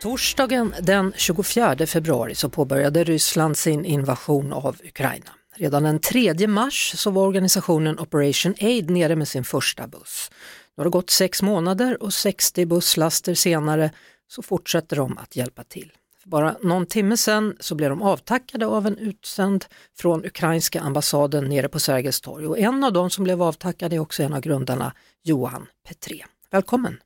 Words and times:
Torsdagen 0.00 0.74
den 0.80 1.12
24 1.16 1.86
februari 1.86 2.34
så 2.34 2.48
påbörjade 2.48 3.04
Ryssland 3.04 3.58
sin 3.58 3.84
invasion 3.84 4.52
av 4.52 4.76
Ukraina. 4.84 5.30
Redan 5.54 5.82
den 5.82 6.00
3 6.00 6.46
mars 6.46 6.92
så 6.96 7.10
var 7.10 7.26
organisationen 7.26 7.98
Operation 7.98 8.54
Aid 8.60 8.90
nere 8.90 9.16
med 9.16 9.28
sin 9.28 9.44
första 9.44 9.86
buss. 9.86 10.30
Nu 10.76 10.80
har 10.80 10.84
det 10.84 10.90
gått 10.90 11.10
sex 11.10 11.42
månader 11.42 12.02
och 12.02 12.12
60 12.12 12.66
busslaster 12.66 13.34
senare 13.34 13.90
så 14.28 14.42
fortsätter 14.42 14.96
de 14.96 15.18
att 15.18 15.36
hjälpa 15.36 15.64
till. 15.64 15.92
För 16.22 16.28
bara 16.28 16.56
någon 16.62 16.86
timme 16.86 17.16
sedan 17.16 17.56
så 17.60 17.74
blev 17.74 17.90
de 17.90 18.02
avtackade 18.02 18.66
av 18.66 18.86
en 18.86 18.98
utsänd 18.98 19.64
från 19.98 20.24
ukrainska 20.24 20.80
ambassaden 20.80 21.44
nere 21.44 21.68
på 21.68 21.80
Sergels 21.80 22.20
torg 22.20 22.46
och 22.46 22.58
en 22.58 22.84
av 22.84 22.92
dem 22.92 23.10
som 23.10 23.24
blev 23.24 23.42
avtackad 23.42 23.92
är 23.92 23.98
också 23.98 24.22
en 24.22 24.32
av 24.32 24.40
grundarna, 24.40 24.92
Johan 25.22 25.66
Petré. 25.88 26.24
Välkommen! 26.50 27.00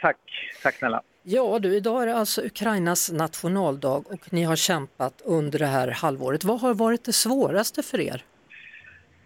Tack, 0.00 0.18
tack 0.62 0.74
snälla. 0.74 1.02
Ja 1.28 1.58
du, 1.58 1.76
idag 1.76 2.02
är 2.02 2.06
det 2.06 2.16
alltså 2.16 2.42
Ukrainas 2.42 3.12
nationaldag 3.12 4.04
och 4.06 4.32
ni 4.32 4.44
har 4.44 4.56
kämpat 4.56 5.22
under 5.24 5.58
det 5.58 5.66
här 5.66 5.88
halvåret. 5.88 6.44
Vad 6.44 6.60
har 6.60 6.74
varit 6.74 7.04
det 7.04 7.12
svåraste 7.12 7.82
för 7.82 8.00
er? 8.00 8.24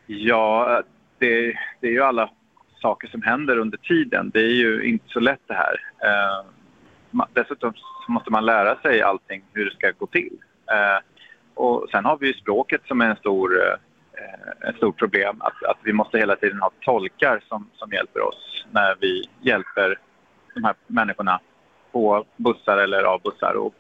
Ja, 0.07 0.83
det, 1.19 1.59
det 1.81 1.87
är 1.87 1.91
ju 1.91 2.03
alla 2.03 2.31
saker 2.83 3.09
som 3.09 3.23
händer 3.23 3.59
under 3.59 3.79
tiden. 3.79 4.31
Det 4.31 4.41
är 4.41 4.55
ju 4.55 4.83
inte 4.83 5.05
så 5.09 5.21
lätt 5.21 5.41
det 5.47 5.55
här. 5.55 5.81
Eh, 6.05 6.47
dessutom 7.33 7.73
måste 8.09 8.31
man 8.31 8.47
lära 8.47 8.81
sig 8.81 9.03
allting, 9.03 9.43
hur 9.53 9.65
det 9.65 9.75
ska 9.75 9.93
gå 9.99 10.07
till. 10.07 10.37
Eh, 10.71 11.03
och 11.55 11.89
sen 11.91 12.05
har 12.05 12.19
vi 12.19 12.27
ju 12.27 12.35
språket 12.35 12.81
som 12.87 13.01
är 13.01 13.11
en 13.11 13.17
stor, 13.17 13.59
eh, 13.63 14.69
ett 14.69 14.77
stort 14.77 14.99
problem. 14.99 15.37
Att, 15.41 15.65
att 15.65 15.79
vi 15.83 15.93
måste 15.93 16.19
hela 16.19 16.37
tiden 16.37 16.61
ha 16.61 16.71
tolkar 16.81 17.43
som, 17.49 17.71
som 17.75 17.93
hjälper 17.93 18.21
oss 18.21 18.67
när 18.71 18.97
vi 19.01 19.25
hjälper 19.41 19.99
de 20.55 20.65
här 20.65 20.75
människorna 20.87 21.41
på 21.93 22.25
bussar 22.37 22.79
eller 22.79 23.03
av 23.03 23.21
bussar. 23.23 23.55
Och, 23.55 23.75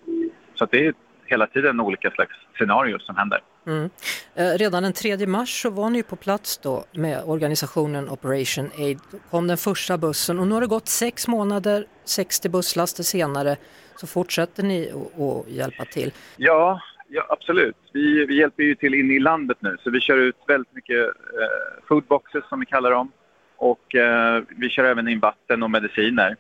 så 0.55 0.67
det 0.71 0.87
är 0.87 0.95
hela 1.27 1.47
tiden 1.47 1.81
olika 1.81 2.11
slags 2.11 2.33
scenarier 2.55 2.99
som 2.99 3.17
händer. 3.17 3.41
Mm. 3.67 3.91
Eh, 4.35 4.59
Redan 4.59 4.83
den 4.83 4.93
3 4.93 5.27
mars 5.27 5.63
så 5.63 5.71
var 5.71 5.91
ni 5.91 6.03
på 6.03 6.17
plats 6.17 6.59
då 6.59 6.85
med 6.93 7.23
organisationen 7.27 8.09
Operation 8.09 8.71
Aid. 8.79 8.99
Då 9.11 9.19
kom 9.31 9.47
den 9.47 9.57
första 9.57 9.99
bussen 9.99 10.39
och 10.39 10.47
nu 10.47 10.55
har 10.55 10.61
det 10.61 10.67
gått 10.67 10.89
sex 10.89 11.29
månader, 11.29 11.85
60 12.05 12.49
busslaster 12.49 13.03
senare 13.03 13.57
så 13.97 14.07
fortsätter 14.07 14.63
ni 14.63 14.91
att- 14.91 15.21
att 15.21 15.49
hjälpa 15.49 15.85
till. 15.85 16.13
Ja, 16.37 16.81
ja 17.09 17.27
absolut. 17.29 17.77
Vi, 17.93 18.27
vi 18.27 18.39
hjälper 18.39 18.63
ju 18.63 18.75
till 18.75 18.95
in 18.95 19.11
i 19.11 19.19
landet 19.19 19.57
nu 19.61 19.77
så 19.85 19.91
vi 19.91 20.01
kör 20.01 20.17
ut 20.17 20.37
väldigt 20.49 20.75
mycket 20.75 21.07
eh, 21.07 21.85
foodboxes 21.89 22.49
som 22.49 22.61
vi 22.61 22.67
kallar 22.67 22.91
dem. 22.91 23.13
Och 23.57 23.95
eh, 23.95 24.43
vi 24.49 24.69
kör 24.69 24.85
även 24.85 25.09
in 25.09 25.21
vatten 25.21 25.63
och 25.63 25.71
mediciner 25.71 26.37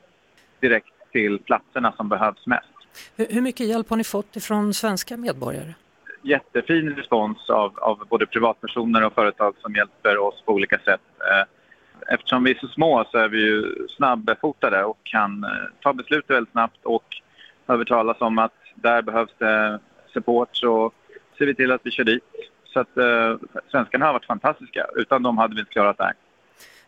direkt 0.60 0.86
till 1.12 1.38
platserna 1.38 1.92
som 1.92 2.08
behövs 2.08 2.46
mest. 2.46 2.68
Hur, 3.16 3.40
mycket 3.40 3.66
hjälp 3.66 3.90
har 3.90 3.96
ni 3.96 4.04
fått 4.04 4.36
ifrån 4.36 4.74
svenska 4.74 5.16
medborgare? 5.16 5.74
Jättefin 6.22 6.96
respons 6.96 7.50
av, 7.50 7.78
av 7.78 8.06
både 8.08 8.26
privatpersoner 8.26 9.06
och 9.06 9.12
företag 9.14 9.54
som 9.60 9.74
hjälper 9.74 10.18
oss 10.18 10.42
på 10.44 10.52
olika 10.52 10.78
sätt. 10.78 11.00
Eh, 11.18 11.46
Eftersom 12.08 12.44
vi 12.44 12.50
är 12.50 12.58
så 12.58 12.68
små 12.68 13.04
så 13.10 13.18
är 13.18 13.28
vi 13.28 13.40
ju 13.40 13.88
snabbfotade 13.88 14.84
och 14.84 14.98
kan 15.02 15.44
eh, 15.44 15.50
ta 15.82 15.92
beslut 15.92 16.24
väldigt 16.30 16.52
snabbt 16.52 16.84
och 16.84 17.16
övertalas 17.68 18.20
om 18.20 18.38
att 18.38 18.54
där 18.74 19.02
behövs 19.02 19.30
det 19.38 19.78
support 20.12 20.48
så 20.52 20.92
ser 21.38 21.46
vi 21.46 21.54
till 21.54 21.72
att 21.72 21.80
vi 21.84 21.90
kör 21.90 22.04
dit. 22.04 22.24
Så 22.64 22.80
att 22.80 22.96
eh, 22.96 23.36
svenskarna 23.70 24.06
har 24.06 24.12
varit 24.12 24.26
fantastiska. 24.26 24.86
Utan 24.96 25.22
dem 25.22 25.38
hade 25.38 25.54
vi 25.54 25.60
inte 25.60 25.72
klarat 25.72 25.98
det 25.98 26.04
här. 26.04 26.14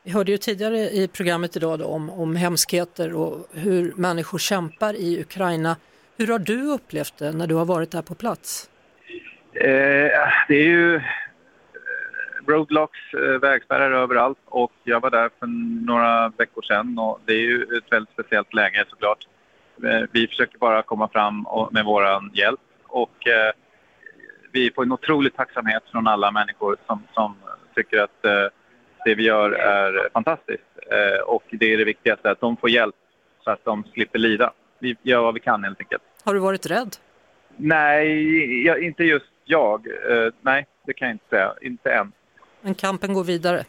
Vi 0.05 0.11
hörde 0.11 0.33
ju 0.33 0.39
tidigare 0.39 0.79
i 0.79 1.09
programmet 1.09 1.57
idag 1.57 1.79
då 1.79 1.87
om, 1.87 2.11
om 2.11 2.37
hemskheter 2.37 3.15
och 3.15 3.49
hur 3.53 3.93
människor 3.97 4.39
kämpar 4.39 4.95
i 4.95 5.21
Ukraina. 5.21 5.77
Hur 6.17 6.27
har 6.27 6.39
du 6.39 6.63
upplevt 6.63 7.19
det 7.19 7.33
när 7.33 7.47
du 7.47 7.55
har 7.55 7.65
varit 7.65 7.91
där 7.91 8.03
på 8.03 8.15
plats? 8.15 8.71
Eh, 9.53 10.11
det 10.49 10.55
är 10.55 10.65
ju 10.65 11.01
roadlocks, 12.47 12.49
roadblocks, 12.49 12.99
eh, 13.15 13.41
vägspärrar 13.41 13.91
överallt 13.91 14.39
och 14.45 14.73
jag 14.85 15.01
var 15.01 15.11
där 15.11 15.31
för 15.39 15.47
några 15.87 16.29
veckor 16.29 16.63
sedan 16.63 16.99
och 16.99 17.21
det 17.25 17.33
är 17.33 17.41
ju 17.41 17.63
ett 17.63 17.93
väldigt 17.93 18.13
speciellt 18.13 18.55
läge 18.55 18.85
såklart. 18.89 19.27
Eh, 19.85 20.03
vi 20.13 20.27
försöker 20.27 20.59
bara 20.59 20.83
komma 20.83 21.09
fram 21.09 21.47
med 21.71 21.85
vår 21.85 22.05
hjälp 22.33 22.61
och 22.87 23.29
eh, 23.29 23.53
vi 24.53 24.71
får 24.75 24.83
en 24.83 24.93
otrolig 24.93 25.37
tacksamhet 25.37 25.83
från 25.93 26.07
alla 26.07 26.31
människor 26.31 26.77
som, 26.87 27.03
som 27.15 27.35
tycker 27.75 27.99
att 27.99 28.25
eh, 28.25 28.47
det 29.05 29.15
vi 29.15 29.23
gör 29.23 29.51
är 29.53 30.09
fantastiskt 30.13 30.63
eh, 30.91 31.23
och 31.27 31.43
det 31.51 31.73
är 31.73 31.79
det 31.79 31.85
viktigaste, 31.85 32.31
att 32.31 32.41
de 32.41 32.57
får 32.57 32.71
hjälp 32.71 32.95
så 33.45 33.51
att 33.51 33.65
de 33.65 33.85
slipper 33.85 34.19
lida. 34.19 34.53
Vi 34.79 34.97
gör 35.03 35.23
vad 35.23 35.35
vi 35.35 35.41
kan 35.41 35.65
helt 35.65 35.81
enkelt. 35.81 36.03
Har 36.25 36.35
du 36.35 36.41
varit 36.41 36.67
rädd? 36.67 36.97
Nej, 37.57 38.67
jag, 38.67 38.83
inte 38.83 39.05
just 39.05 39.27
jag. 39.45 39.87
Eh, 40.11 40.33
nej, 40.41 40.67
det 40.87 40.93
kan 40.93 41.09
jag 41.09 41.15
inte 41.15 41.29
säga. 41.29 41.55
Inte 41.61 41.93
än. 41.93 42.13
Men 42.61 42.75
kampen 42.75 43.13
går 43.13 43.25
vidare. 43.25 43.65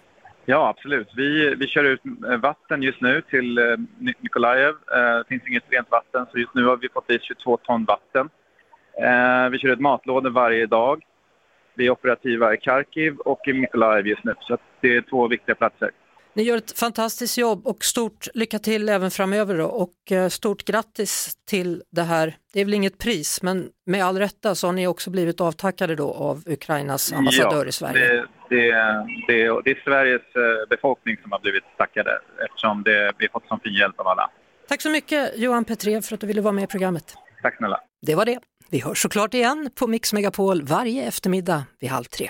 Ja, 0.45 0.67
absolut. 0.69 1.07
Vi, 1.15 1.55
vi 1.55 1.67
kör 1.67 1.83
ut 1.83 2.01
eh, 2.29 2.37
vatten 2.37 2.83
just 2.83 3.01
nu 3.01 3.21
till 3.21 3.77
Nikolajev. 3.97 4.75
Det 4.87 5.23
finns 5.27 5.47
inget 5.47 5.63
rent 5.69 5.91
vatten, 5.91 6.25
så 6.31 6.37
just 6.39 6.53
nu 6.53 6.65
har 6.65 6.77
vi 6.77 6.89
fått 6.89 7.07
dit 7.07 7.23
22 7.23 7.57
ton 7.57 7.85
vatten. 7.85 8.29
Vi 9.51 9.59
kör 9.59 9.69
ut 9.69 9.79
matlådor 9.79 10.29
varje 10.29 10.65
dag. 10.65 11.03
Vi 11.75 11.85
är 11.85 11.89
operativa 11.89 12.53
i 12.53 12.57
Kharkiv 12.57 13.17
och 13.17 13.47
i 13.47 13.53
Nikolajev 13.53 14.07
just 14.07 14.23
nu, 14.23 14.33
så 14.39 14.57
det 14.83 14.95
är 14.97 15.01
två 15.01 15.27
viktiga 15.27 15.55
platser. 15.55 15.91
Ni 16.35 16.43
gör 16.43 16.57
ett 16.57 16.79
fantastiskt 16.79 17.37
jobb 17.37 17.67
och 17.67 17.83
stort 17.83 18.27
lycka 18.33 18.59
till 18.59 18.89
även 18.89 19.11
framöver 19.11 19.57
då. 19.57 19.65
och 19.65 20.11
eh, 20.11 20.29
stort 20.29 20.63
grattis 20.63 21.37
till 21.49 21.83
det 21.91 22.01
här. 22.01 22.35
Det 22.53 22.61
är 22.61 22.65
väl 22.65 22.73
inget 22.73 22.97
pris 22.97 23.43
men 23.43 23.69
med 23.85 24.05
all 24.05 24.17
rätta 24.17 24.55
så 24.55 24.67
har 24.67 24.73
ni 24.73 24.87
också 24.87 25.09
blivit 25.09 25.41
avtackade 25.41 25.95
då 25.95 26.13
av 26.13 26.43
Ukrainas 26.45 27.13
ambassadör 27.13 27.67
i 27.67 27.71
Sverige. 27.71 28.07
Det, 28.07 28.25
det, 28.49 28.71
det, 29.27 29.61
det 29.63 29.71
är 29.71 29.83
Sveriges 29.83 30.21
eh, 30.21 30.69
befolkning 30.69 31.17
som 31.21 31.31
har 31.31 31.39
blivit 31.39 31.63
tackade 31.77 32.19
eftersom 32.45 32.83
det, 32.83 33.11
vi 33.17 33.29
fått 33.29 33.47
sån 33.47 33.59
fin 33.59 33.73
hjälp 33.73 33.99
av 33.99 34.07
alla. 34.07 34.29
Tack 34.67 34.81
så 34.81 34.89
mycket 34.89 35.37
Johan 35.37 35.65
Petré 35.65 36.01
för 36.01 36.13
att 36.13 36.21
du 36.21 36.27
ville 36.27 36.41
vara 36.41 36.51
med 36.51 36.63
i 36.63 36.67
programmet. 36.67 37.15
Tack 37.41 37.57
snälla. 37.57 37.79
Det 38.01 38.15
var 38.15 38.25
det. 38.25 38.39
Vi 38.69 38.79
hörs 38.79 39.01
såklart 39.01 39.33
igen 39.33 39.69
på 39.75 39.87
Mix 39.87 40.13
Megapol 40.13 40.61
varje 40.61 41.03
eftermiddag 41.03 41.63
vid 41.79 41.89
halv 41.89 42.03
tre. 42.03 42.29